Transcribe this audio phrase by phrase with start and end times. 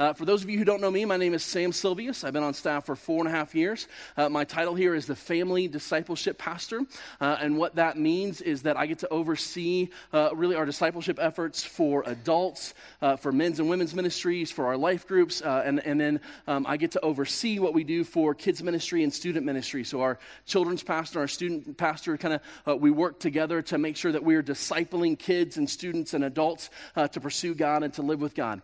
[0.00, 2.24] Uh, for those of you who don't know me, my name is Sam Silvius.
[2.24, 3.86] I've been on staff for four and a half years.
[4.16, 6.86] Uh, my title here is the Family Discipleship Pastor.
[7.20, 11.18] Uh, and what that means is that I get to oversee uh, really our discipleship
[11.20, 15.80] efforts for adults, uh, for men's and women's ministries, for our life groups, uh, and,
[15.84, 19.44] and then um, I get to oversee what we do for kids ministry and student
[19.44, 19.84] ministry.
[19.84, 24.12] So our children's pastor, our student pastor, kind of we work together to make sure
[24.12, 28.34] that we're discipling kids and students and adults to pursue God and to live with
[28.34, 28.62] God.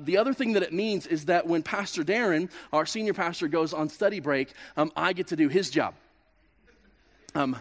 [0.00, 3.74] the other thing that it means is that when Pastor Darren, our senior pastor, goes
[3.74, 5.92] on study break, um, I get to do his job.
[7.34, 7.56] Um,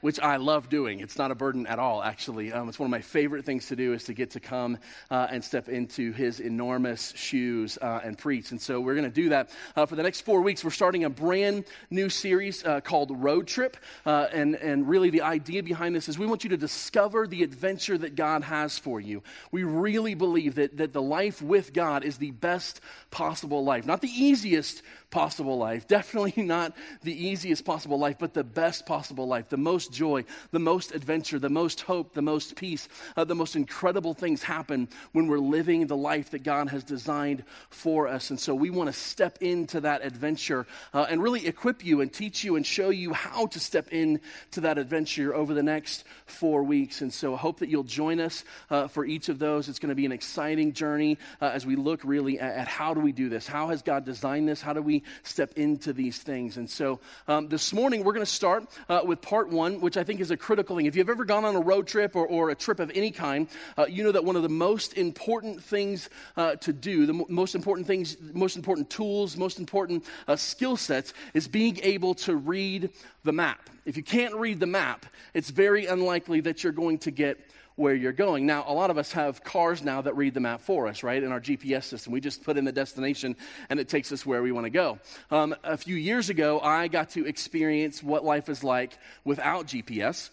[0.00, 1.00] which I love doing.
[1.00, 2.52] It's not a burden at all, actually.
[2.52, 4.78] Um, it's one of my favorite things to do is to get to come
[5.10, 8.50] uh, and step into his enormous shoes uh, and preach.
[8.50, 10.64] And so we're going to do that uh, for the next four weeks.
[10.64, 13.76] We're starting a brand new series uh, called Road Trip.
[14.06, 17.42] Uh, and, and really, the idea behind this is we want you to discover the
[17.42, 19.22] adventure that God has for you.
[19.50, 22.80] We really believe that, that the life with God is the best
[23.10, 23.86] possible life.
[23.86, 29.26] Not the easiest possible life, definitely not the easiest possible life, but the best possible
[29.26, 32.88] life, the most most joy, the most adventure, the most hope, the most peace.
[33.16, 37.44] Uh, the most incredible things happen when we're living the life that God has designed
[37.70, 38.30] for us.
[38.30, 42.12] And so we want to step into that adventure uh, and really equip you and
[42.12, 46.62] teach you and show you how to step into that adventure over the next four
[46.62, 47.00] weeks.
[47.00, 49.68] And so I hope that you'll join us uh, for each of those.
[49.68, 52.94] It's going to be an exciting journey uh, as we look really at, at, how
[52.94, 53.46] do we do this?
[53.46, 54.60] How has God designed this?
[54.60, 56.56] How do we step into these things?
[56.56, 60.04] And so um, this morning we're going to start uh, with part one which I
[60.04, 60.86] think is a critical thing.
[60.86, 63.48] If you've ever gone on a road trip or, or a trip of any kind,
[63.76, 67.24] uh, you know that one of the most important things uh, to do, the m-
[67.28, 72.36] most important things, most important tools, most important uh, skill sets is being able to
[72.36, 72.90] read
[73.24, 73.70] the map.
[73.84, 77.38] If you can't read the map, it's very unlikely that you're going to get
[77.78, 78.44] where you're going.
[78.44, 81.22] Now, a lot of us have cars now that read the map for us, right?
[81.22, 82.12] In our GPS system.
[82.12, 83.36] We just put in the destination
[83.70, 84.98] and it takes us where we want to go.
[85.30, 90.30] Um, a few years ago, I got to experience what life is like without GPS.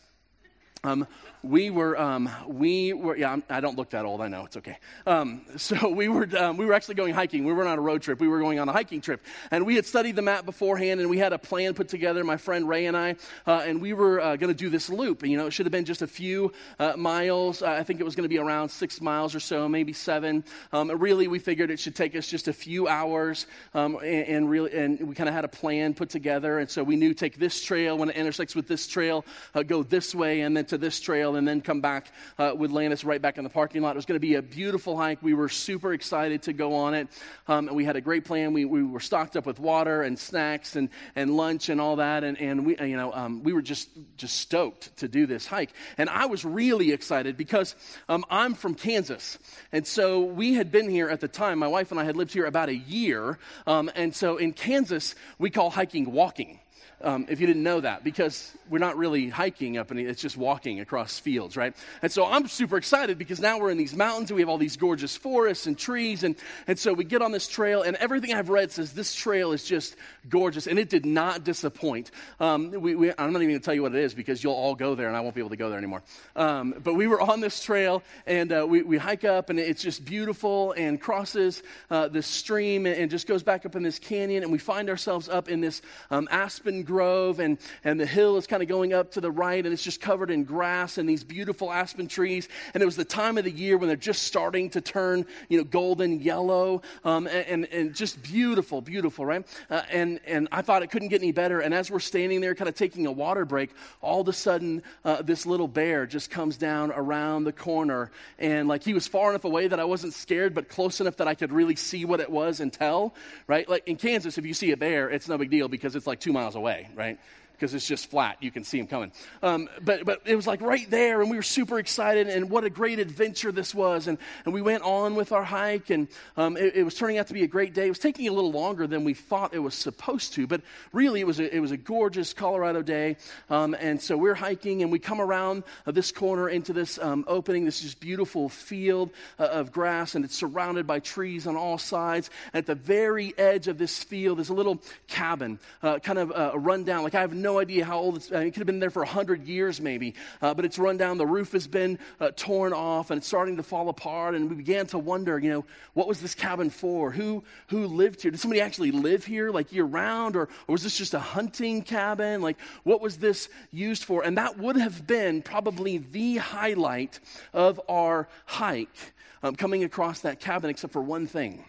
[0.85, 1.07] Um,
[1.41, 4.22] we were, um, we were, yeah, I don't look that old.
[4.22, 4.78] I know it's okay.
[5.06, 7.46] Um, so we were, um, we were actually going hiking.
[7.46, 8.19] We weren't on a road trip.
[8.19, 11.09] We were going on a hiking trip, and we had studied the map beforehand, and
[11.09, 12.24] we had a plan put together.
[12.24, 15.24] My friend Ray and I, uh, and we were uh, going to do this loop.
[15.24, 17.62] And, you know, it should have been just a few uh, miles.
[17.62, 20.44] I think it was going to be around six miles or so, maybe seven.
[20.72, 24.50] Um, really, we figured it should take us just a few hours, um, and, and,
[24.50, 26.59] really, and we kind of had a plan put together.
[26.59, 29.84] And so we knew take this trail when it intersects with this trail, uh, go
[29.84, 33.22] this way, and then to this trail and then come back uh, with Landis right
[33.22, 33.91] back in the parking lot.
[33.91, 35.22] It was going to be a beautiful hike.
[35.22, 37.08] We were super excited to go on it.
[37.47, 38.53] Um, and we had a great plan.
[38.53, 42.24] We, we were stocked up with water and snacks and, and lunch and all that.
[42.24, 45.72] And, and we, you know, um, we were just, just stoked to do this hike.
[45.97, 47.75] And I was really excited because
[48.09, 49.38] um, I'm from Kansas.
[49.72, 51.59] And so we had been here at the time.
[51.59, 53.40] My wife and I had lived here about a year.
[53.68, 56.59] Um, and so in Kansas, we call hiking walking
[57.01, 60.38] um, if you didn't know that, because we're not really hiking up, and it's just
[60.38, 61.75] walking across fields, right?
[62.01, 64.57] And so I'm super excited because now we're in these mountains and we have all
[64.57, 66.23] these gorgeous forests and trees.
[66.23, 66.35] And,
[66.67, 69.63] and so we get on this trail, and everything I've read says this trail is
[69.63, 69.95] just
[70.29, 72.11] gorgeous, and it did not disappoint.
[72.39, 74.53] Um, we, we, I'm not even going to tell you what it is because you'll
[74.53, 76.03] all go there, and I won't be able to go there anymore.
[76.35, 79.81] Um, but we were on this trail, and uh, we, we hike up, and it's
[79.81, 84.00] just beautiful and crosses uh, this stream and, and, just goes back up in this
[84.00, 85.81] canyon, and we find ourselves up in this
[86.12, 89.63] um, aspen grove, and, and the hill is kind of going up to the right,
[89.63, 92.47] and it's just covered in grass and these beautiful aspen trees.
[92.73, 95.57] And it was the time of the year when they're just starting to turn, you
[95.57, 99.45] know, golden yellow, um, and, and, and, just beautiful, beautiful, right?
[99.69, 101.59] Uh, and, and I thought it couldn't get any better.
[101.59, 104.84] And as we're standing there, kind of taking a water break, all of a sudden,
[105.03, 109.29] uh, this little bear just comes down around the corner, and like he was far
[109.29, 112.19] enough away that I wasn't scared, but close enough that I could really see what
[112.19, 113.16] it was and tell,
[113.47, 113.68] right?
[113.68, 116.19] Like in Kansas, if you see a bear, it's no big deal because it's like
[116.19, 117.18] two miles away right?
[117.56, 118.38] Because it's just flat.
[118.42, 119.12] You can see him coming.
[119.42, 122.64] Um, but, but it was like right there, and we were super excited, and what
[122.64, 124.08] a great adventure this was.
[124.08, 126.08] And, and we went on with our hike, and
[126.38, 127.88] um, it, it, was turning out to be a great day.
[127.88, 130.62] It was taking a little longer than we thought it was supposed to, but
[130.92, 133.18] really it was a, it was a gorgeous Colorado day.
[133.50, 137.24] Um, and so we're hiking, and we come around uh, this corner into this um,
[137.28, 141.78] opening, this just beautiful field uh, of grass, and it's surrounded by trees on all
[141.78, 142.30] sides.
[142.54, 146.31] And at the very edge of this field is a little cabin, uh, kind of
[146.31, 147.04] uh, a rundown.
[147.04, 148.42] Like I have no idea how old it's been.
[148.42, 151.19] It could have been there for 100 years maybe, uh, but it's run down.
[151.19, 154.33] The roof has been uh, torn off and it's starting to fall apart.
[154.33, 157.12] And we began to wonder, you know, what was this cabin for?
[157.12, 158.31] Who, who lived here?
[158.31, 160.36] Did somebody actually live here like year round?
[160.36, 162.42] Or, or was this just a hunting cabin?
[162.42, 164.24] Like, what was this used for?
[164.24, 167.19] And that would have been probably the highlight
[167.53, 169.13] of our hike
[169.44, 171.63] um, coming across that cabin, except for one thing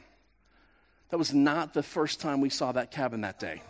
[1.11, 3.61] That was not the first time we saw that cabin that day.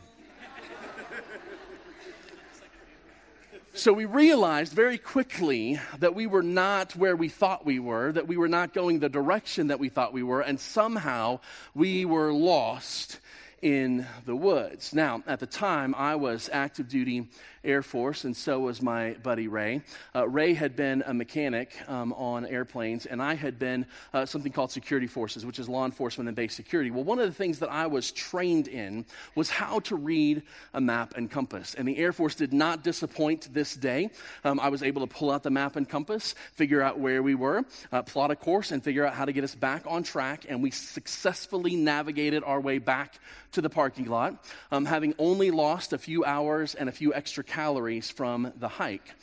[3.77, 8.27] So we realized very quickly that we were not where we thought we were, that
[8.27, 11.41] we were not going the direction that we thought we were, and somehow
[11.75, 13.21] we were lost
[13.61, 14.95] in the woods.
[14.95, 17.29] Now, at the time, I was active duty
[17.67, 19.83] Air Force, and so was my buddy Ray.
[20.15, 24.53] Uh, Ray had been a mechanic um, on airplanes, and I had been uh, something
[24.53, 26.91] called security forces, which is law enforcement and base security.
[26.91, 29.05] Well, one of the things that I was trained in
[29.35, 30.43] was how to read
[30.73, 31.75] a map and compass.
[31.75, 34.11] And the Air Force did not disappoint this day.
[34.45, 37.35] Um, I was able to pull out the map and compass, figure out where we
[37.35, 40.47] were, uh, plot a course, and figure out how to get us back on track.
[40.49, 43.19] And we successfully navigated our way back
[43.53, 47.43] to the parking lot, um, having only lost a few hours and a few extra
[47.57, 49.15] calories from the hike.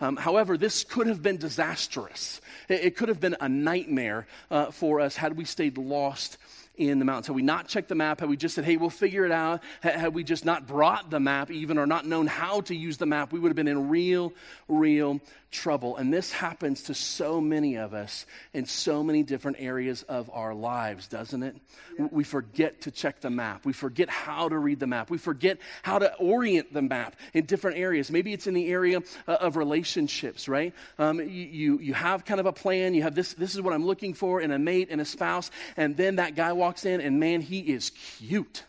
[0.00, 2.40] Um, however, this could have been disastrous.
[2.68, 6.38] It, it could have been a nightmare uh, for us had we stayed lost
[6.78, 7.26] in the mountains.
[7.26, 9.60] Had we not checked the map, had we just said, hey, we'll figure it out,
[9.82, 13.04] had we just not brought the map even or not known how to use the
[13.04, 14.32] map, we would have been in real,
[14.68, 15.20] real
[15.52, 15.96] trouble.
[15.96, 20.54] And this happens to so many of us in so many different areas of our
[20.54, 21.56] lives, doesn't it?
[21.98, 22.08] Yeah.
[22.10, 23.64] We forget to check the map.
[23.64, 25.10] We forget how to read the map.
[25.10, 28.10] We forget how to orient the map in different areas.
[28.10, 30.74] Maybe it's in the area uh, of relationships, right?
[30.98, 32.94] Um, you, you, you have kind of a plan.
[32.94, 35.50] You have this, this is what I'm looking for in a mate and a spouse.
[35.76, 38.64] And then that guy walks in, and man, he is cute.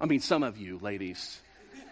[0.00, 1.40] I mean, some of you ladies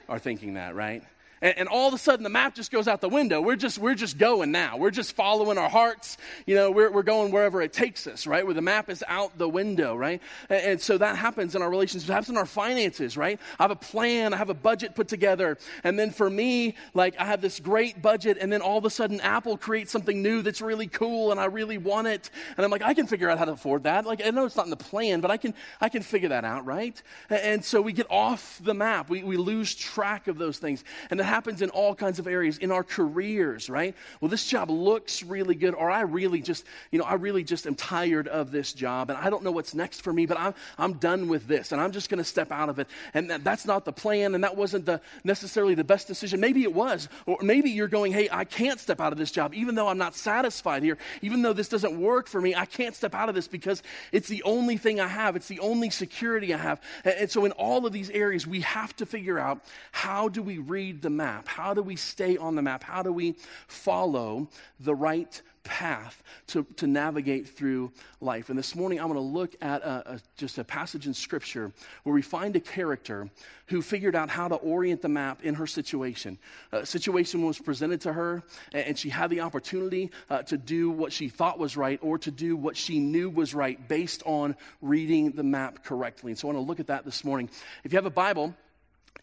[0.09, 1.03] are thinking that, right?
[1.43, 3.41] And, and, all of a sudden the map just goes out the window.
[3.41, 4.77] We're just, we're just going now.
[4.77, 6.17] We're just following our hearts.
[6.47, 8.45] You know, we're, we're going wherever it takes us, right?
[8.45, 10.23] Where the map is out the window, right?
[10.49, 13.41] And, and so that happens in our relationships, it happens in our finances, right?
[13.59, 15.59] I have a plan, I have a budget put together.
[15.85, 18.91] And then for me, like I have this great budget, and then all of a
[18.91, 22.31] sudden Apple creates something new that's really cool and I really want it.
[22.57, 24.07] And I'm like, I can figure out how to afford that.
[24.07, 26.45] Like I know it's not in the plan, but I can I can figure that
[26.45, 27.01] out, right?
[27.29, 29.11] And, and so we get off the map.
[29.11, 30.85] We, we lose track of those things.
[31.11, 33.95] And happens in all kinds of areas, in our careers, right?
[34.21, 37.67] Well, this job looks really good, or I really just, you know, I really just
[37.67, 40.53] am tired of this job and I don't know what's next for me, but I'm,
[40.77, 42.87] I'm done with this and I'm just going to step out of it.
[43.15, 46.39] And that, that's not the plan and that wasn't the, necessarily the best decision.
[46.39, 49.55] Maybe it was, or maybe you're going, hey, I can't step out of this job,
[49.55, 52.95] even though I'm not satisfied here, even though this doesn't work for me, I can't
[52.95, 53.83] step out of this because
[54.13, 56.83] it's the only thing I have, it's the only security I have.
[57.07, 60.43] And, and so in all of these areas, we have to figure out how do
[60.43, 61.47] we read the map?
[61.47, 62.83] How do we stay on the map?
[62.83, 63.37] How do we
[63.69, 64.49] follow
[64.81, 68.51] the right path to, to navigate through life?
[68.51, 71.71] And this morning, I want to look at a, a, just a passage in Scripture
[72.03, 73.31] where we find a character
[73.67, 76.39] who figured out how to orient the map in her situation.
[76.73, 78.43] A situation was presented to her,
[78.73, 82.33] and she had the opportunity uh, to do what she thought was right or to
[82.33, 86.33] do what she knew was right based on reading the map correctly.
[86.33, 87.49] And so I want to look at that this morning.
[87.85, 88.57] If you have a Bible,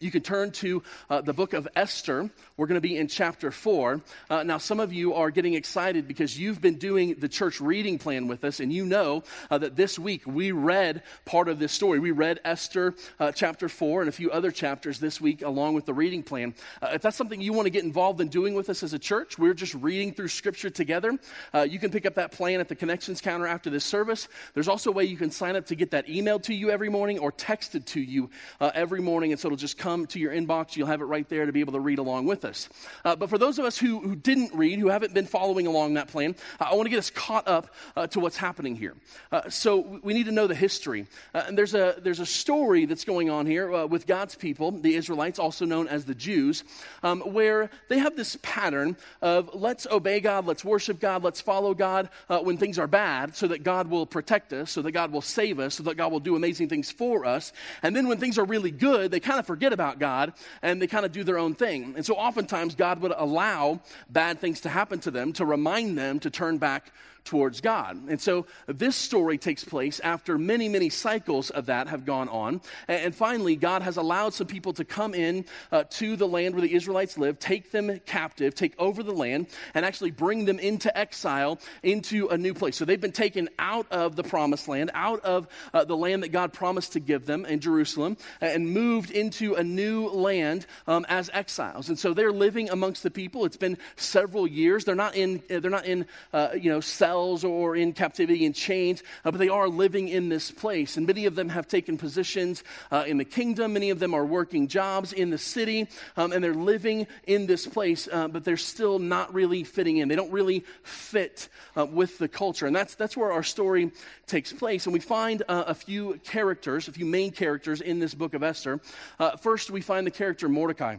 [0.00, 2.30] you can turn to uh, the book of Esther.
[2.56, 4.00] We're going to be in chapter 4.
[4.30, 7.98] Uh, now, some of you are getting excited because you've been doing the church reading
[7.98, 11.72] plan with us, and you know uh, that this week we read part of this
[11.72, 12.00] story.
[12.00, 15.84] We read Esther uh, chapter 4 and a few other chapters this week along with
[15.84, 16.54] the reading plan.
[16.80, 18.98] Uh, if that's something you want to get involved in doing with us as a
[18.98, 21.18] church, we're just reading through scripture together.
[21.52, 24.28] Uh, you can pick up that plan at the connections counter after this service.
[24.54, 26.88] There's also a way you can sign up to get that emailed to you every
[26.88, 28.30] morning or texted to you
[28.60, 30.76] every morning, and so it'll just come come to your inbox.
[30.76, 32.68] You'll have it right there to be able to read along with us.
[33.04, 35.94] Uh, but for those of us who, who didn't read, who haven't been following along
[35.94, 38.94] that plan, uh, I want to get us caught up uh, to what's happening here.
[39.32, 41.06] Uh, so we need to know the history.
[41.34, 44.94] Uh, and there's a, there's a story that's going on here with God's people, the
[44.94, 46.62] Israelites, also known as the Jews,
[47.02, 51.74] um, where they have this pattern of let's obey God, let's worship God, let's follow
[51.74, 55.22] God when things are bad so that God will protect us, so that God will
[55.22, 57.52] save us, so that God will do amazing things for us.
[57.82, 60.80] And then when things are really good, they kind of forget about about God and
[60.80, 61.94] they kind of do their own thing.
[61.96, 66.20] And so oftentimes God would allow bad things to happen to them to remind them
[66.20, 66.92] to turn back
[67.24, 68.08] towards God.
[68.08, 72.60] And so this story takes place after many, many cycles of that have gone on.
[72.88, 76.62] And finally, God has allowed some people to come in uh, to the land where
[76.62, 80.96] the Israelites live, take them captive, take over the land, and actually bring them into
[80.96, 82.76] exile into a new place.
[82.76, 86.32] So they've been taken out of the promised land, out of uh, the land that
[86.32, 91.30] God promised to give them in Jerusalem, and moved into a new land um, as
[91.32, 91.88] exiles.
[91.88, 93.44] And so they're living amongst the people.
[93.44, 94.84] It's been several years.
[94.84, 96.80] They're not in, they're not in uh, you know,
[97.10, 100.96] cells or in captivity in chains, uh, but they are living in this place.
[100.96, 102.62] And many of them have taken positions
[102.92, 103.72] uh, in the kingdom.
[103.72, 107.66] Many of them are working jobs in the city, um, and they're living in this
[107.66, 110.08] place, uh, but they're still not really fitting in.
[110.08, 112.66] They don't really fit uh, with the culture.
[112.68, 113.90] And that's, that's where our story
[114.26, 114.86] takes place.
[114.86, 118.42] And we find uh, a few characters, a few main characters in this book of
[118.44, 118.80] Esther.
[119.18, 120.96] Uh, first, we find the character Mordecai.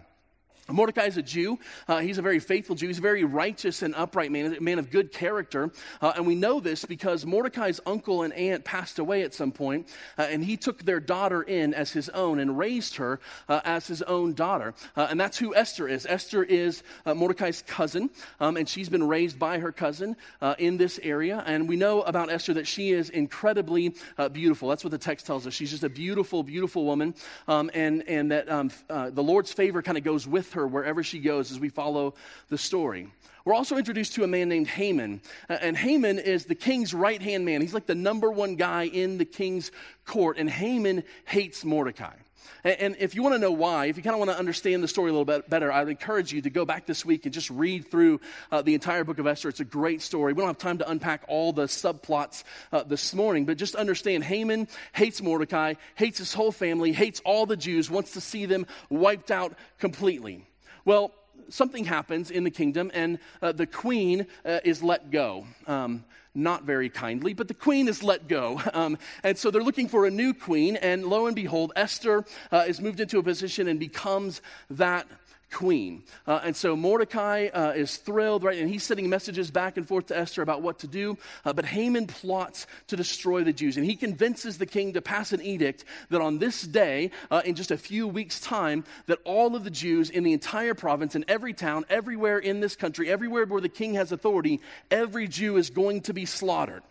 [0.72, 1.60] Mordecai is a Jew.
[1.88, 2.88] Uh, he's a very faithful Jew.
[2.88, 5.72] He's a very righteous and upright man, a man of good character.
[6.02, 9.88] Uh, and we know this because Mordecai's uncle and aunt passed away at some point,
[10.18, 13.88] uh, and he took their daughter in as his own and raised her uh, as
[13.88, 14.74] his own daughter.
[14.96, 16.06] Uh, and that's who Esther is.
[16.06, 18.10] Esther is uh, Mordecai's cousin,
[18.40, 20.16] um, and she's been raised by her cousin
[20.58, 21.44] in this area.
[21.46, 23.96] And we know about Esther that she is incredibly
[24.32, 24.70] beautiful.
[24.70, 25.54] That's what the text tells us.
[25.54, 27.16] She's just a beautiful, beautiful woman,
[27.48, 31.04] um, and, and that um, the Lord's favor kind of goes with her her wherever
[31.04, 32.14] she goes as we follow
[32.50, 33.08] the story.
[33.44, 35.22] We're also introduced to a man named Haman.
[35.50, 37.62] Uh, and Haman is the king's right hand man.
[37.62, 39.72] He's like the number one guy in the king's
[40.06, 40.38] court.
[40.38, 42.14] And Haman hates Mordecai.
[42.64, 44.88] And, if you want to know why, if you kind of want to understand the
[44.88, 47.34] story a little bit better, I would encourage you to go back this week and
[47.34, 48.20] just read through
[48.52, 49.50] uh, the entire book of Esther.
[49.50, 50.34] It's a great story.
[50.34, 54.24] We don't have time to unpack all the subplots uh, this morning, but just understand
[54.24, 58.68] Haman hates Mordecai, hates his whole family, hates all the Jews, wants to see them
[58.90, 60.46] wiped out completely.
[60.86, 61.14] Well,
[61.50, 65.46] something happens in the kingdom, and uh, the queen uh, is let go.
[65.68, 68.62] Um, not very kindly, but the queen is let go.
[68.74, 72.64] Um, and so they're looking for a new queen, and lo and behold, Esther uh,
[72.68, 75.08] is moved into a position and becomes that
[75.52, 76.04] queen.
[76.26, 78.58] Uh, and so Mordecai uh, is thrilled, right?
[78.58, 81.18] And he's sending messages back and forth to Esther about what to do.
[81.46, 83.78] Uh, but Haman plots to destroy the Jews.
[83.78, 87.56] And he convinces the king to pass an edict that on this day, uh, in
[87.56, 91.26] just a few weeks' time, that all of the Jews in the entire province, in
[91.28, 95.70] every town, everywhere in this country, everywhere where the king has authority, every Jew is
[95.70, 96.84] going to be slaughtered.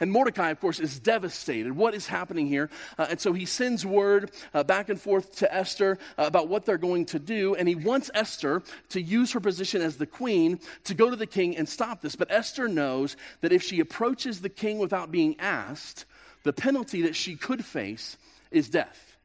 [0.00, 1.72] And Mordecai, of course, is devastated.
[1.72, 2.70] What is happening here?
[2.98, 6.66] Uh, and so he sends word uh, back and forth to Esther uh, about what
[6.66, 7.54] they're going to do.
[7.54, 11.26] And he wants Esther to use her position as the queen to go to the
[11.26, 12.16] king and stop this.
[12.16, 16.04] But Esther knows that if she approaches the king without being asked,
[16.42, 18.16] the penalty that she could face
[18.50, 19.15] is death.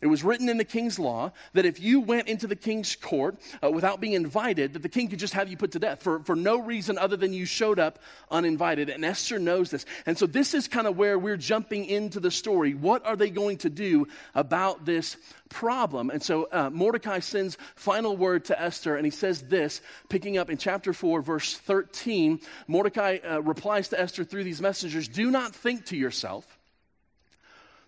[0.00, 3.36] It was written in the king's law that if you went into the king's court
[3.62, 6.20] uh, without being invited, that the king could just have you put to death for,
[6.20, 7.98] for no reason other than you showed up
[8.30, 8.88] uninvited.
[8.88, 9.84] And Esther knows this.
[10.06, 12.72] And so this is kind of where we're jumping into the story.
[12.72, 15.18] What are they going to do about this
[15.50, 16.08] problem?
[16.08, 20.48] And so uh, Mordecai sends final word to Esther, and he says this, picking up
[20.48, 22.40] in chapter 4, verse 13.
[22.68, 26.46] Mordecai uh, replies to Esther through these messengers Do not think to yourself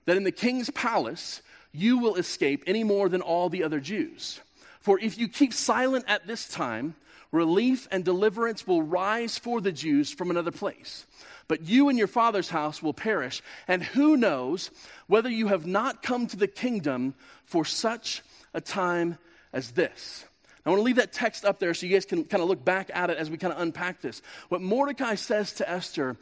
[0.05, 1.41] that in the king's palace,
[1.73, 4.41] you will escape any more than all the other Jews.
[4.81, 6.95] For if you keep silent at this time,
[7.31, 11.07] relief and deliverance will rise for the Jews from another place.
[11.49, 13.43] But you and your father's house will perish.
[13.69, 14.71] And who knows
[15.07, 17.15] whether you have not come to the kingdom
[17.45, 18.23] for such
[18.55, 19.19] a time
[19.53, 20.25] as this?
[20.65, 22.65] I want to leave that text up there so you guys can kind of look
[22.65, 24.23] back at it as we kind of unpack this.
[24.49, 26.17] What Mordecai says to Esther,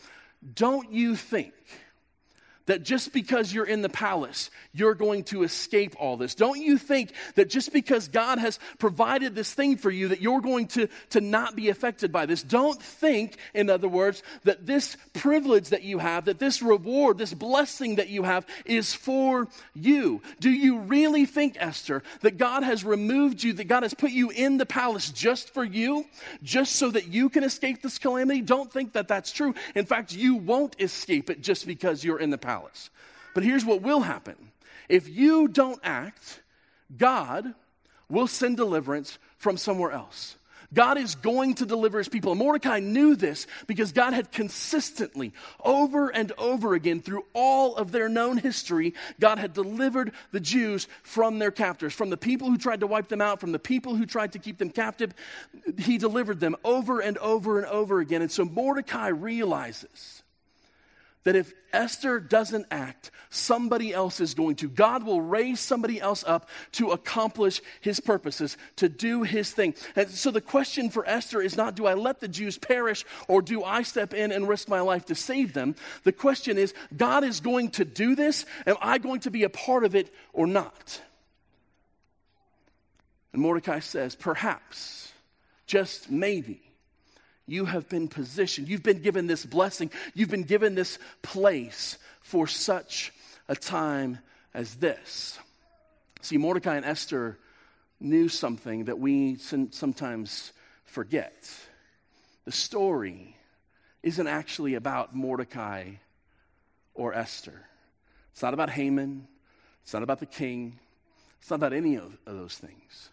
[0.54, 1.52] don't you think
[2.67, 6.35] that just because you're in the palace, you're going to escape all this.
[6.35, 10.40] Don't you think that just because God has provided this thing for you, that you're
[10.40, 12.43] going to, to not be affected by this?
[12.43, 17.35] Don't think, in other words, that this privilege that you have, that this reward, this
[17.35, 20.23] blessing that you have is for you.
[20.38, 24.31] Do you really think, Esther, that God has removed you, that God has put you
[24.31, 26.05] in the palace just for you,
[26.43, 28.43] just so that you can escape this calamity?
[28.43, 29.55] Don't think that that's true.
[29.75, 32.90] In fact, you won't escape it just because you're in the palace palace.
[33.33, 34.37] But here's what will happen
[34.88, 36.42] if you don't act,
[36.97, 37.54] God
[38.09, 40.37] will send deliverance from somewhere else.
[40.73, 42.33] God is going to deliver his people.
[42.33, 45.33] And Mordecai knew this because God had consistently,
[45.64, 50.87] over and over again, through all of their known history, God had delivered the Jews
[51.02, 53.97] from their captors, from the people who tried to wipe them out, from the people
[53.97, 55.12] who tried to keep them captive.
[55.78, 58.23] He delivered them over and over and over again.
[58.23, 60.23] And so Mordecai realizes
[61.25, 64.69] that if Esther doesn't act, somebody else is going to.
[64.69, 69.75] God will raise somebody else up to accomplish his purposes, to do his thing.
[69.95, 73.43] And so the question for Esther is not do I let the Jews perish or
[73.43, 75.77] do I step in and risk my life to save them?
[76.05, 78.47] The question is God is going to do this.
[78.67, 81.03] Am I going to be a part of it or not?
[83.33, 85.12] And Mordecai says, perhaps,
[85.67, 86.70] just maybe
[87.50, 88.69] you have been positioned.
[88.69, 89.90] You've been given this blessing.
[90.14, 93.12] You've been given this place for such
[93.49, 94.19] a time
[94.54, 95.37] as this.
[96.21, 97.38] See, Mordecai and Esther
[97.99, 100.52] knew something that we sometimes
[100.85, 101.50] forget.
[102.45, 103.37] The story
[104.04, 105.90] isn't actually about Mordecai
[106.95, 107.66] or Esther.
[108.33, 109.26] It's not about Haman.
[109.83, 110.78] It's not about the king.
[111.40, 113.11] It's not about any of, those things.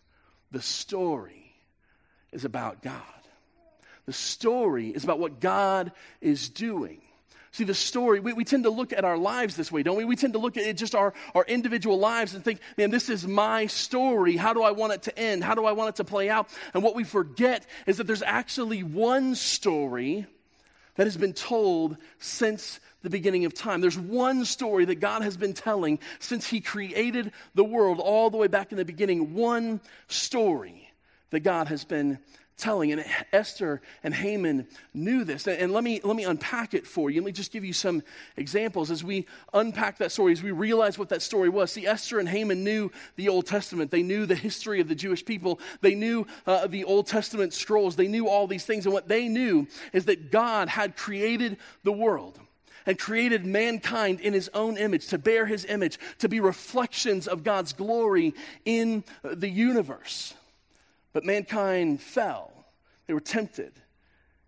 [0.51, 1.53] The story
[2.32, 3.01] is about God.
[4.08, 7.02] The story is about what God is doing.
[7.52, 10.06] See, the story, we, we tend to look at our lives this way, don't we?
[10.06, 13.28] We tend to look at just our, our individual lives and think, man, this is
[13.28, 14.38] my story.
[14.38, 15.44] How do I want it to end?
[15.44, 16.50] How do I want it to play out?
[16.74, 20.26] And what we forget is that there's actually one story
[20.96, 23.82] that has been told since the beginning of time.
[23.82, 28.38] There's one story that God has been telling since He created the world all the
[28.38, 29.34] way back in the beginning.
[29.34, 30.92] One story
[31.30, 32.20] that God has been
[32.58, 32.92] telling.
[32.92, 35.48] And Esther and Haman knew this.
[35.48, 37.22] And let me, let me unpack it for you.
[37.22, 38.04] Let me just give you some
[38.36, 41.72] examples as we unpack that story, as we realize what that story was.
[41.72, 43.92] See, Esther and Haman knew the Old Testament.
[43.92, 45.60] They knew the history of the Jewish people.
[45.82, 47.96] They knew uh, the Old Testament scrolls.
[47.96, 48.86] They knew all these things.
[48.86, 52.40] And what they knew is that God had created the world
[52.88, 57.44] and created mankind in his own image, to bear his image, to be reflections of
[57.44, 58.34] God's glory
[58.66, 60.34] in the universe.
[61.18, 62.52] But mankind fell.
[63.08, 63.74] They were tempted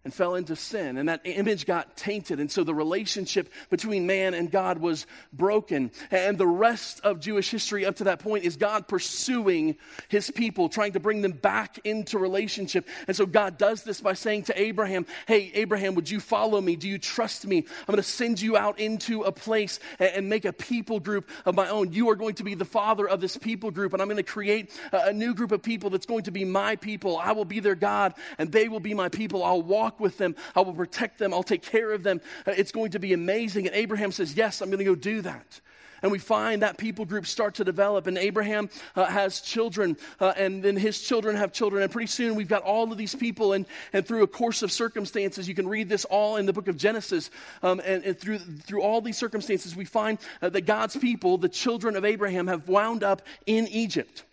[0.06, 0.98] and fell into sin.
[0.98, 2.40] And that image got tainted.
[2.40, 5.92] And so the relationship between man and God was broken.
[6.10, 9.76] And the rest of Jewish history up to that point is God pursuing
[10.08, 12.88] his people, trying to bring them back into relationship.
[13.08, 16.76] And so God does this by saying to Abraham, Hey, Abraham, would you follow me?
[16.78, 17.58] Do you trust me?
[17.58, 21.56] I'm going to send you out into a place and make a people group of
[21.56, 21.92] my own.
[21.92, 23.94] You are going to be the father of this people group.
[23.94, 26.78] And I'm going to create a new group of people that's going to be my
[26.78, 27.18] people.
[27.18, 29.44] I will be their God and they will be my people.
[29.44, 30.36] I'll walk with them.
[30.56, 31.34] I will protect them.
[31.34, 32.22] I'll take care of them.
[32.48, 33.68] Uh, it's going to be amazing.
[33.68, 35.62] And Abraham says, Yes, I'm going to go do that.
[36.02, 40.34] And we find that people group start to develop, and Abraham uh, has children, uh,
[40.38, 41.84] and then his children have children.
[41.84, 44.72] And pretty soon we've got all of these people, and, and through a course of
[44.72, 47.30] circumstances, you can read this all in the book of Genesis.
[47.64, 51.50] Um, and, and, through, through all these circumstances, we find uh, that God's people, the
[51.50, 54.24] children of Abraham, have wound up in Egypt.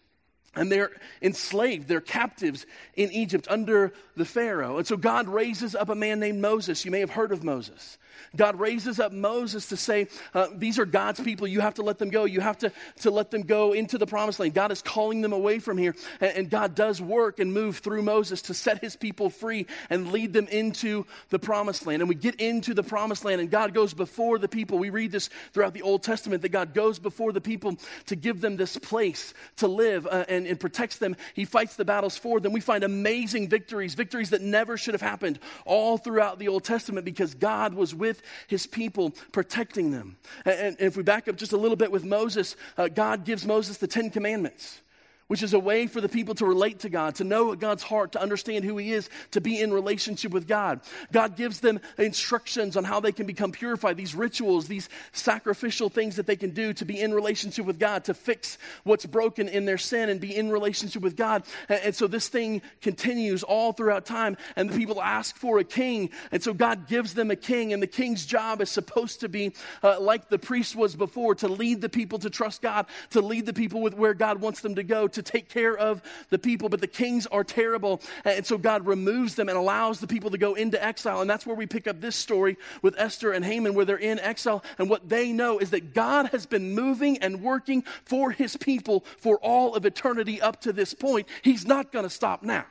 [0.57, 0.91] And they're
[1.23, 4.79] enslaved, they're captives in Egypt under the Pharaoh.
[4.79, 6.85] And so God raises up a man named Moses.
[6.85, 7.99] You may have heard of Moses.
[8.35, 11.47] God raises up Moses to say, uh, These are God's people.
[11.47, 12.25] You have to let them go.
[12.25, 14.55] You have to, to let them go into the promised land.
[14.55, 15.95] God is calling them away from here.
[16.21, 20.13] And, and God does work and move through Moses to set his people free and
[20.13, 22.03] lead them into the promised land.
[22.03, 24.79] And we get into the promised land, and God goes before the people.
[24.79, 27.77] We read this throughout the Old Testament that God goes before the people
[28.07, 31.17] to give them this place to live uh, and, and protects them.
[31.35, 32.53] He fights the battles for them.
[32.53, 37.05] We find amazing victories, victories that never should have happened all throughout the Old Testament
[37.05, 40.17] because God was with with his people, protecting them.
[40.45, 43.45] And, and if we back up just a little bit with Moses, uh, God gives
[43.45, 44.81] Moses the Ten Commandments
[45.29, 48.13] which is a way for the people to relate to God, to know God's heart,
[48.13, 50.81] to understand who He is, to be in relationship with God.
[51.13, 56.17] God gives them instructions on how they can become purified, these rituals, these sacrificial things
[56.17, 59.65] that they can do to be in relationship with God, to fix what's broken in
[59.65, 61.43] their sin and be in relationship with God.
[61.69, 65.65] And, and so this thing continues all throughout time, and the people ask for a
[65.65, 66.11] king.
[66.31, 69.53] And so God gives them a king, and the king's job is supposed to be
[69.83, 73.47] uh, like the priest was before to lead the people to trust God, to lead
[73.47, 76.01] the people with where God wants them to go to take care of
[76.31, 78.01] the people, but the kings are terrible.
[78.25, 81.21] And so God removes them and allows the people to go into exile.
[81.21, 84.19] And that's where we pick up this story with Esther and Haman, where they're in
[84.19, 84.65] exile.
[84.79, 89.05] And what they know is that God has been moving and working for his people
[89.19, 91.27] for all of eternity up to this point.
[91.43, 92.65] He's not going to stop now.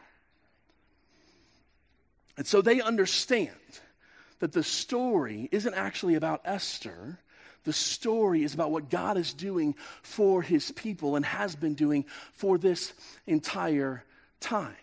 [2.38, 3.52] And so they understand
[4.40, 7.20] that the story isn't actually about Esther,
[7.66, 12.06] the story is about what God is doing for his people and has been doing
[12.34, 12.94] for this
[13.28, 14.04] entire
[14.40, 14.76] time.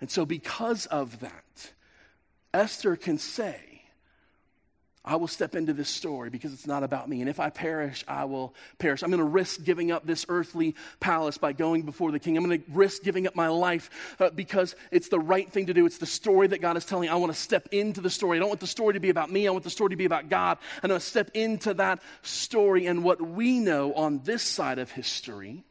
[0.00, 1.72] And so, because of that,
[2.52, 3.71] Esther can say,
[5.04, 7.20] I will step into this story because it's not about me.
[7.20, 9.02] And if I perish, I will perish.
[9.02, 12.36] I'm going to risk giving up this earthly palace by going before the king.
[12.36, 15.74] I'm going to risk giving up my life uh, because it's the right thing to
[15.74, 15.86] do.
[15.86, 17.08] It's the story that God is telling.
[17.08, 18.38] I want to step into the story.
[18.38, 19.48] I don't want the story to be about me.
[19.48, 20.58] I want the story to be about God.
[20.84, 22.86] And I want to step into that story.
[22.86, 25.64] And what we know on this side of history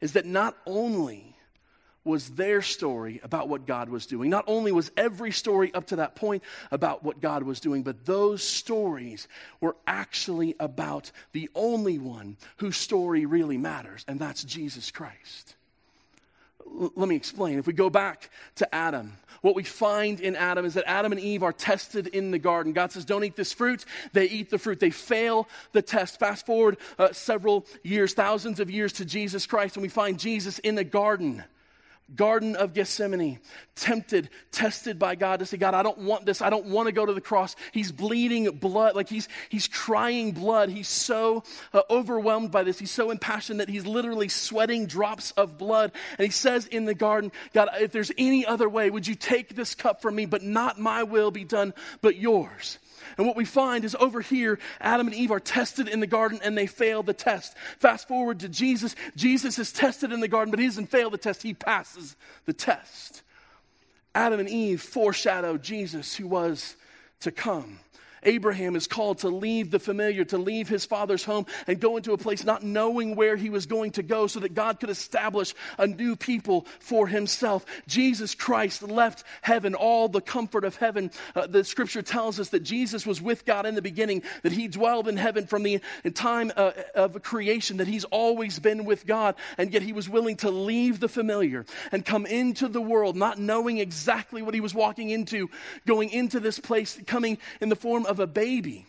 [0.00, 1.31] is that not only
[2.04, 4.28] was their story about what God was doing.
[4.28, 8.04] Not only was every story up to that point about what God was doing, but
[8.04, 9.28] those stories
[9.60, 15.54] were actually about the only one whose story really matters, and that's Jesus Christ.
[16.66, 17.58] let me explain.
[17.58, 19.12] If we go back to Adam,
[19.42, 22.72] what we find in Adam is that Adam and Eve are tested in the garden.
[22.72, 23.84] God says, Don't eat this fruit.
[24.12, 24.80] They eat the fruit.
[24.80, 26.18] They fail the test.
[26.18, 30.60] Fast forward uh, several years, thousands of years to Jesus Christ, and we find Jesus
[30.60, 31.44] in the garden
[32.14, 33.38] Garden of Gethsemane,
[33.74, 36.42] tempted, tested by God to say, God, I don't want this.
[36.42, 37.56] I don't want to go to the cross.
[37.72, 40.68] He's bleeding blood, like he's, he's crying blood.
[40.68, 42.78] He's so uh, overwhelmed by this.
[42.78, 45.92] He's so impassioned that he's literally sweating drops of blood.
[46.18, 49.54] And he says in the garden, God, if there's any other way, would you take
[49.54, 52.78] this cup from me, but not my will be done, but yours?
[53.16, 56.40] And what we find is over here, Adam and Eve are tested in the garden
[56.42, 57.56] and they fail the test.
[57.78, 58.94] Fast forward to Jesus.
[59.16, 62.52] Jesus is tested in the garden, but he doesn't fail the test, he passes the
[62.52, 63.22] test.
[64.14, 66.76] Adam and Eve foreshadow Jesus who was
[67.20, 67.78] to come.
[68.24, 72.12] Abraham is called to leave the familiar, to leave his father's home and go into
[72.12, 75.54] a place not knowing where he was going to go so that God could establish
[75.78, 77.64] a new people for himself.
[77.86, 81.10] Jesus Christ left heaven, all the comfort of heaven.
[81.34, 84.68] Uh, the scripture tells us that Jesus was with God in the beginning, that he
[84.68, 85.80] dwelled in heaven from the
[86.14, 90.36] time uh, of creation, that he's always been with God, and yet he was willing
[90.36, 94.74] to leave the familiar and come into the world, not knowing exactly what he was
[94.74, 95.50] walking into,
[95.86, 98.86] going into this place, coming in the form of of a baby.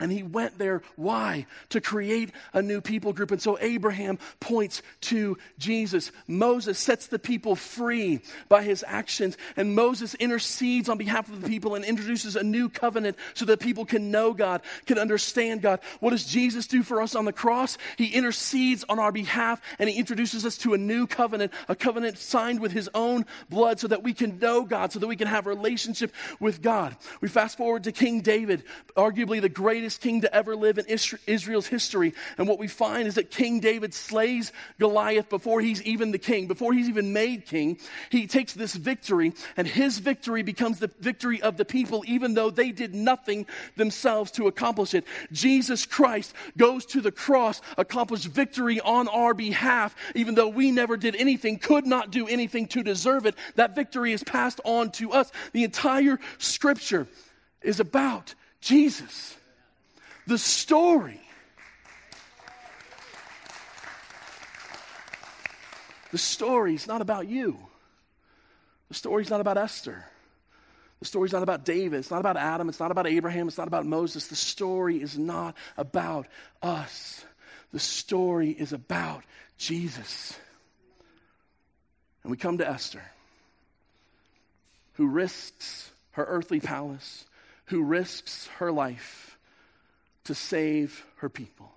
[0.00, 0.82] And he went there.
[0.96, 1.46] Why?
[1.70, 3.32] To create a new people group.
[3.32, 6.12] And so Abraham points to Jesus.
[6.26, 9.36] Moses sets the people free by his actions.
[9.56, 13.58] And Moses intercedes on behalf of the people and introduces a new covenant so that
[13.58, 15.80] people can know God, can understand God.
[16.00, 17.76] What does Jesus do for us on the cross?
[17.96, 22.18] He intercedes on our behalf and he introduces us to a new covenant, a covenant
[22.18, 25.26] signed with his own blood so that we can know God, so that we can
[25.26, 26.96] have a relationship with God.
[27.20, 28.62] We fast forward to King David,
[28.96, 30.84] arguably the greatest greatest king to ever live in
[31.26, 32.12] Israel's history.
[32.36, 36.46] And what we find is that King David slays Goliath before he's even the king,
[36.46, 37.78] before he's even made king.
[38.10, 42.50] He takes this victory, and his victory becomes the victory of the people, even though
[42.50, 43.46] they did nothing
[43.76, 45.06] themselves to accomplish it.
[45.32, 50.98] Jesus Christ goes to the cross, accomplished victory on our behalf, even though we never
[50.98, 53.36] did anything, could not do anything to deserve it.
[53.54, 55.32] That victory is passed on to us.
[55.54, 57.06] The entire scripture
[57.62, 59.37] is about Jesus
[60.28, 61.20] the story.
[66.12, 67.56] The story is not about you.
[68.88, 70.04] The story is not about Esther.
[71.00, 71.98] The story is not about David.
[71.98, 72.68] It's not about Adam.
[72.68, 73.48] It's not about Abraham.
[73.48, 74.26] It's not about Moses.
[74.26, 76.26] The story is not about
[76.62, 77.24] us.
[77.72, 79.24] The story is about
[79.56, 80.38] Jesus.
[82.22, 83.02] And we come to Esther,
[84.94, 87.24] who risks her earthly palace,
[87.66, 89.37] who risks her life
[90.28, 91.72] to save her people.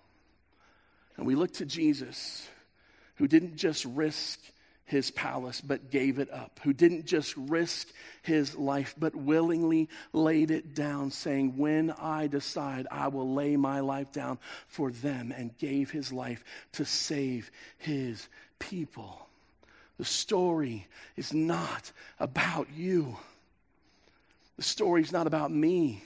[1.16, 2.46] And we look to Jesus,
[3.16, 4.42] who didn't just risk
[4.84, 7.88] his palace, but gave it up, who didn't just risk
[8.24, 13.80] his life, but willingly laid it down, saying, When I decide, I will lay my
[13.80, 14.38] life down
[14.68, 18.28] for them, and gave his life to save his
[18.60, 19.30] people.
[19.98, 23.16] The story is not about you.
[24.58, 26.04] The story is not about me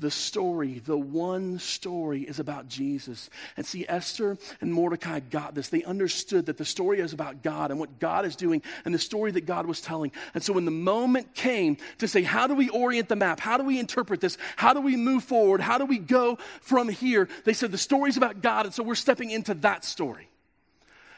[0.00, 3.28] the story, the one story, is about Jesus.
[3.56, 5.68] And see, Esther and Mordecai got this.
[5.68, 8.98] They understood that the story is about God and what God is doing and the
[8.98, 10.10] story that God was telling.
[10.32, 13.40] And so when the moment came to say, how do we orient the map?
[13.40, 14.38] How do we interpret this?
[14.56, 15.60] How do we move forward?
[15.60, 17.28] How do we go from here?
[17.44, 20.29] They said the story's about God, and so we're stepping into that story.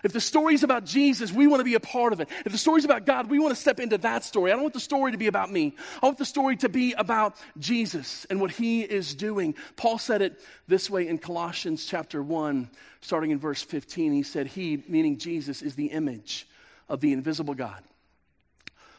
[0.02, 2.28] If the story's about Jesus, we want to be a part of it.
[2.44, 4.50] If the story's about God, we want to step into that story.
[4.50, 5.76] I don't want the story to be about me.
[6.02, 9.54] I want the story to be about Jesus and what he is doing.
[9.76, 12.68] Paul said it this way in Colossians chapter 1,
[13.00, 14.12] starting in verse 15.
[14.12, 16.48] He said, He, meaning Jesus, is the image
[16.88, 17.82] of the invisible God,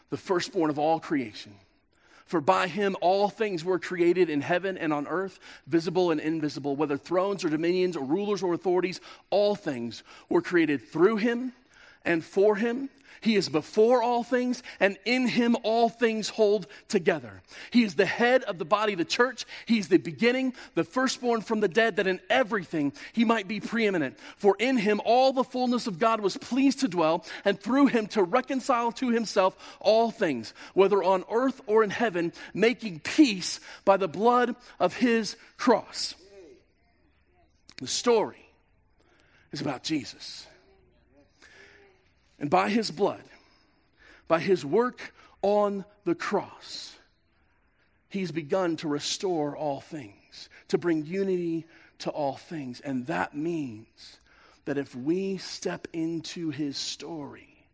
[0.10, 1.54] the firstborn of all creation.
[2.34, 6.76] For by him all things were created in heaven and on earth, visible and invisible,
[6.76, 11.54] whether thrones or dominions or rulers or authorities, all things were created through him
[12.06, 12.90] and for him.
[13.22, 17.42] He is before all things, and in him all things hold together.
[17.72, 19.46] He is the head of the body of the church.
[19.66, 23.62] He is the beginning, the firstborn from the dead, that in everything he might be
[23.62, 24.20] preeminent.
[24.36, 28.08] For in him all the fullness of God was pleased to dwell, and through him
[28.08, 33.96] to reconcile to himself all things, whether on earth or in heaven, making peace by
[33.96, 36.14] the blood of his cross.
[37.78, 38.50] The story
[39.54, 40.46] is about Jesus.
[42.44, 43.24] And by his blood,
[44.28, 46.94] by his work on the cross,
[48.10, 51.66] he's begun to restore all things, to bring unity
[52.00, 52.82] to all things.
[52.82, 54.20] And that means
[54.66, 57.66] that if we step into his story,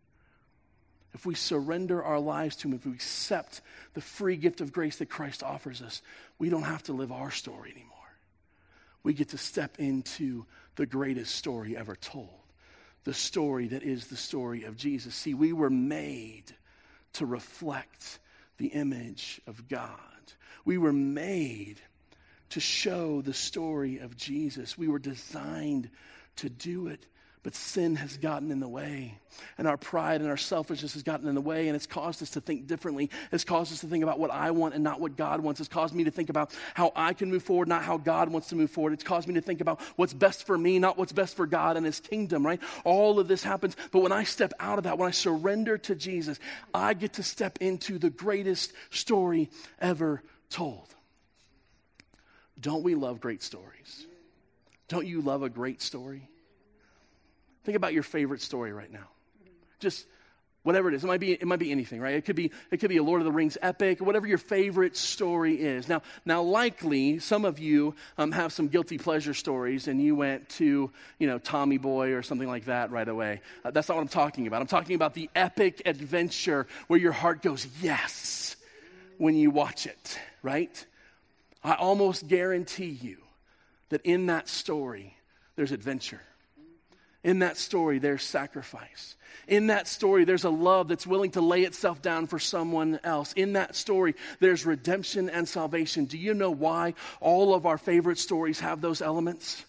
[1.16, 3.62] if we surrender our lives to Him, if we accept
[3.96, 6.04] the free gift of grace that Christ offers us,
[6.38, 7.98] we don't have to live our story anymore.
[9.02, 12.40] We get to step into the greatest story ever told
[13.04, 15.16] the story that is the story of Jesus.
[15.16, 16.56] See, we were made
[17.14, 18.20] to reflect
[18.58, 20.00] the image of God.
[20.66, 21.82] We were made
[22.50, 24.78] to show the story of Jesus.
[24.78, 25.90] We were designed
[26.38, 27.06] to do it
[27.42, 29.18] but sin has gotten in the way.
[29.58, 31.68] And our pride and our selfishness has gotten in the way.
[31.68, 33.10] And it's caused us to think differently.
[33.32, 35.62] It's caused us to think about what I want and not what God wants.
[35.62, 38.50] It's caused me to think about how I can move forward, not how God wants
[38.50, 38.92] to move forward.
[38.92, 41.78] It's caused me to think about what's best for me, not what's best for God
[41.78, 42.62] and His kingdom, right?
[42.84, 43.78] All of this happens.
[43.92, 46.40] But when I step out of that, when I surrender to Jesus,
[46.74, 49.50] I get to step into the greatest story
[49.80, 50.94] ever told.
[52.60, 54.06] Don't we love great stories?
[54.90, 56.28] Don't you love a great story?
[57.64, 59.08] Think about your favorite story right now.
[59.80, 60.06] Just
[60.64, 61.04] whatever it is.
[61.04, 62.16] It might be, it might be anything, right?
[62.16, 64.98] It could be, it could be a Lord of the Rings epic, whatever your favorite
[64.98, 65.88] story is.
[65.88, 70.50] Now, now likely some of you um, have some guilty pleasure stories and you went
[70.50, 73.42] to, you know, Tommy Boy or something like that right away.
[73.64, 74.62] Uh, that's not what I'm talking about.
[74.62, 78.56] I'm talking about the epic adventure where your heart goes, yes,
[79.18, 80.86] when you watch it, right?
[81.64, 83.18] I almost guarantee you
[83.90, 85.16] that in that story,
[85.56, 86.22] there's adventure.
[87.24, 89.16] In that story, there's sacrifice.
[89.48, 93.34] In that story, there's a love that's willing to lay itself down for someone else.
[93.34, 96.06] In that story, there's redemption and salvation.
[96.06, 99.66] Do you know why all of our favorite stories have those elements?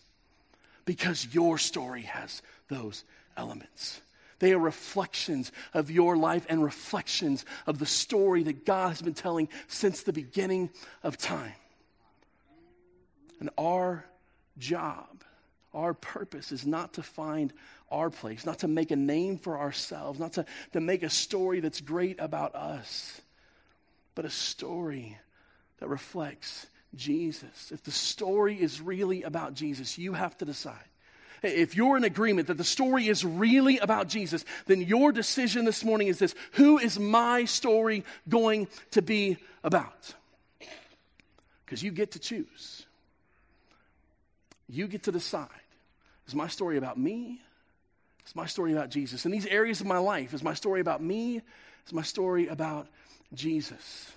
[0.84, 3.04] Because your story has those
[3.36, 4.00] elements.
[4.38, 9.14] They are reflections of your life and reflections of the story that God has been
[9.14, 10.70] telling since the beginning
[11.02, 11.52] of time.
[13.38, 14.04] And our
[14.58, 15.24] job
[15.72, 17.52] our purpose is not to find
[17.90, 21.60] our place, not to make a name for ourselves, not to, to make a story
[21.60, 23.20] that's great about us,
[24.14, 25.16] but a story
[25.78, 27.70] that reflects Jesus.
[27.72, 30.76] If the story is really about Jesus, you have to decide.
[31.42, 35.84] If you're in agreement that the story is really about Jesus, then your decision this
[35.84, 40.14] morning is this Who is my story going to be about?
[41.64, 42.84] Because you get to choose.
[44.70, 45.48] You get to decide.
[46.28, 47.40] Is my story about me?
[48.26, 49.24] Is my story about Jesus?
[49.24, 51.40] In these areas of my life, is my story about me?
[51.86, 52.86] Is my story about
[53.34, 54.12] Jesus?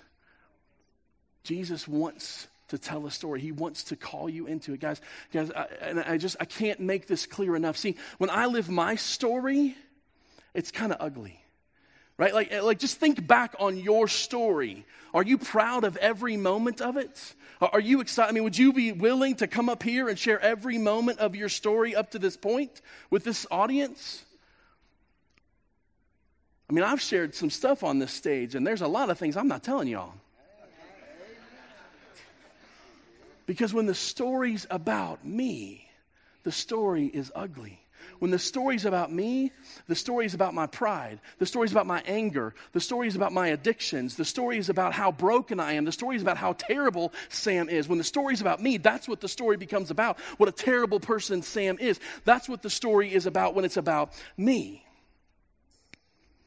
[1.42, 3.40] Jesus wants to tell a story.
[3.40, 4.80] He wants to call you into it.
[4.80, 5.00] Guys,
[5.32, 7.76] guys, I, and I just I can't make this clear enough.
[7.76, 9.76] See, when I live my story,
[10.54, 11.43] it's kind of ugly
[12.18, 12.34] right?
[12.34, 14.84] Like, eh, like just think back on your story.
[15.12, 17.34] Are you proud of every moment of it?
[17.60, 18.30] Are you excited?
[18.30, 21.34] I mean, would you be willing to come up here and share every moment of
[21.34, 24.24] your story up to this point with this audience?
[26.68, 29.36] I mean, I've shared some stuff on this stage, and there's a lot of things
[29.36, 30.14] I'm not telling y'all.
[33.46, 35.88] Because when the story's about me,
[36.44, 37.83] the story is ugly.
[38.18, 39.52] When the story's about me,
[39.86, 44.16] the story's about my pride, the story's about my anger, the story's about my addictions,
[44.16, 47.68] the story is about how broken I am, the story is about how terrible Sam
[47.68, 47.88] is.
[47.88, 50.18] When the story's about me, that's what the story becomes about.
[50.38, 52.00] What a terrible person Sam is.
[52.24, 54.83] That's what the story is about when it's about me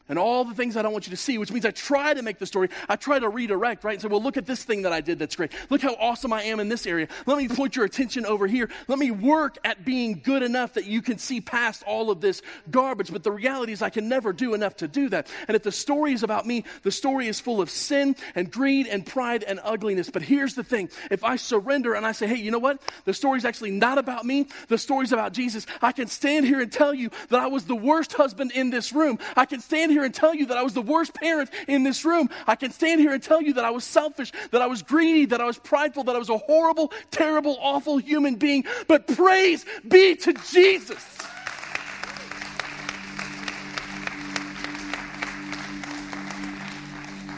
[0.09, 2.21] and all the things I don't want you to see, which means I try to
[2.21, 3.93] make the story, I try to redirect, right?
[3.93, 5.51] And say, well, look at this thing that I did that's great.
[5.69, 7.07] Look how awesome I am in this area.
[7.25, 8.69] Let me point your attention over here.
[8.87, 12.41] Let me work at being good enough that you can see past all of this
[12.71, 13.11] garbage.
[13.11, 15.27] But the reality is, I can never do enough to do that.
[15.47, 18.87] And if the story is about me, the story is full of sin and greed
[18.87, 20.09] and pride and ugliness.
[20.09, 22.81] But here's the thing if I surrender and I say, hey, you know what?
[23.05, 26.71] The story's actually not about me, the story's about Jesus, I can stand here and
[26.71, 29.19] tell you that I was the worst husband in this room.
[29.35, 31.81] I can stand here here and tell you that I was the worst parent in
[31.81, 32.29] this room.
[32.45, 35.25] I can stand here and tell you that I was selfish, that I was greedy,
[35.25, 38.63] that I was prideful, that I was a horrible, terrible, awful human being.
[38.87, 41.17] But praise be to Jesus.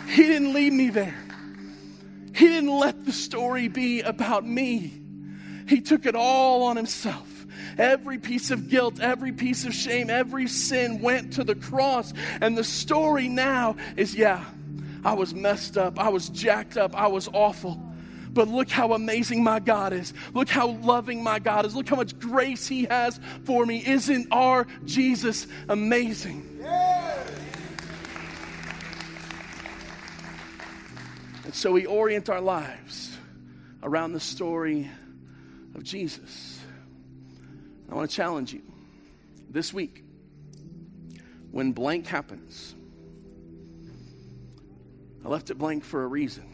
[0.10, 1.24] He didn't leave me there.
[2.34, 5.02] He didn't let the story be about me.
[5.66, 7.39] He took it all on himself.
[7.78, 12.14] Every piece of guilt, every piece of shame, every sin went to the cross.
[12.42, 14.44] And the story now is yeah,
[15.04, 17.82] I was messed up, I was jacked up, I was awful.
[18.32, 20.14] But look how amazing my God is.
[20.34, 21.76] Look how loving my God is.
[21.76, 23.84] Look how much grace He has for me.
[23.86, 26.46] Isn't our Jesus amazing?
[31.44, 33.18] And so we orient our lives
[33.82, 34.90] around the story
[35.74, 36.49] of Jesus.
[37.92, 38.62] I want to challenge you
[39.50, 40.04] this week
[41.52, 42.76] when blank happens,
[45.26, 46.46] I left it blank for a reason.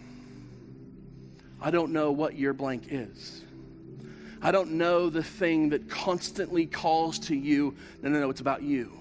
[1.62, 3.44] I don't know what your blank is.
[4.42, 7.76] I don't know the thing that constantly calls to you.
[8.02, 8.92] No, no, no, it's about you.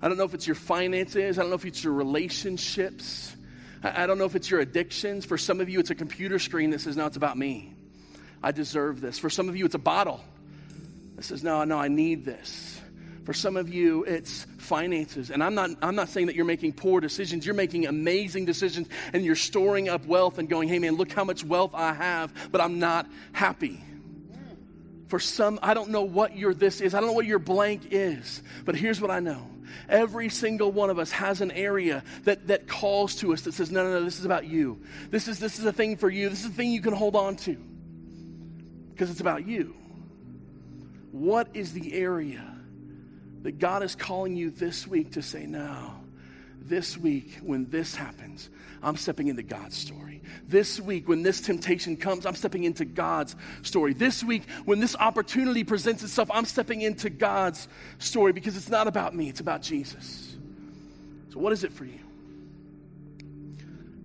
[0.00, 1.38] I don't know if it's your finances.
[1.38, 3.34] I don't know if it's your relationships.
[3.82, 5.24] I don't know if it's your addictions.
[5.24, 7.72] For some of you, it's a computer screen that says, no, it's about me.
[8.42, 9.18] I deserve this.
[9.18, 10.20] For some of you, it's a bottle
[11.18, 12.80] that says, no, no, I need this.
[13.24, 15.32] For some of you, it's finances.
[15.32, 17.44] And I'm not, I'm not saying that you're making poor decisions.
[17.44, 21.24] You're making amazing decisions and you're storing up wealth and going, hey, man, look how
[21.24, 23.82] much wealth I have, but I'm not happy.
[25.08, 26.94] For some, I don't know what your this is.
[26.94, 28.40] I don't know what your blank is.
[28.64, 29.44] But here's what I know.
[29.88, 33.72] Every single one of us has an area that, that calls to us that says,
[33.72, 34.80] no, no, no, this is about you.
[35.10, 36.28] This is, this is a thing for you.
[36.28, 37.56] This is a thing you can hold on to
[38.92, 39.74] because it's about you.
[41.12, 42.44] What is the area
[43.42, 45.92] that God is calling you this week to say, no,
[46.60, 48.50] this week when this happens,
[48.82, 50.22] I'm stepping into God's story.
[50.46, 53.92] This week when this temptation comes, I'm stepping into God's story.
[53.92, 57.68] This week when this opportunity presents itself, I'm stepping into God's
[57.98, 60.36] story because it's not about me, it's about Jesus.
[61.32, 61.98] So, what is it for you?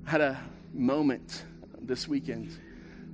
[0.08, 0.40] I had a
[0.74, 1.44] moment
[1.82, 2.58] this weekend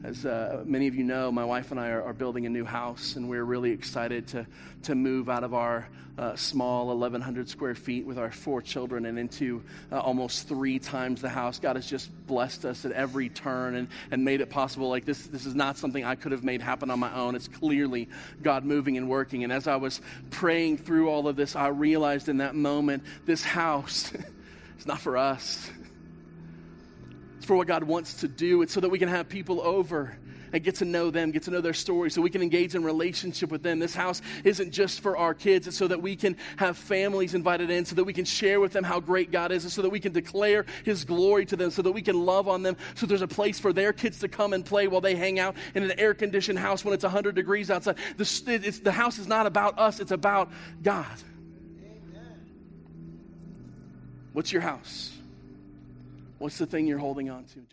[0.03, 2.63] as uh, many of you know, my wife and I are, are, building a new
[2.63, 4.47] house, and we're really excited to,
[4.83, 9.19] to move out of our uh, small 1,100 square feet with our four children and
[9.19, 11.59] into uh, almost three times the house.
[11.59, 14.89] God has just blessed us at every turn and, and made it possible.
[14.89, 17.35] Like, this, this is not something I could have made happen on my own.
[17.35, 18.07] It's clearly
[18.41, 19.43] God moving and working.
[19.43, 23.43] And as I was praying through all of this, I realized in that moment this
[23.43, 24.13] house
[24.79, 25.69] is not for us
[27.49, 28.62] for what God wants to do.
[28.62, 30.15] It's so that we can have people over
[30.53, 32.83] and get to know them, get to know their story, so we can engage in
[32.83, 33.79] relationship with them.
[33.79, 37.71] This house isn't just for our kids, it's so that we can have families invited
[37.71, 39.89] in, so that we can share with them how great God is, and so that
[39.89, 43.07] we can declare His glory to them, so that we can love on them, so
[43.07, 45.81] there's a place for their kids to come and play while they hang out in
[45.81, 47.97] an air conditioned house when it's 100 degrees outside.
[48.17, 50.51] The, the house is not about us, it's about
[50.83, 51.17] God.
[54.33, 55.18] What's your house?
[56.39, 57.65] What's the thing you're holding on to?